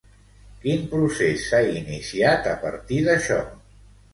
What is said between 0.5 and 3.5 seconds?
Quin procés s'ha iniciat a partir d'això?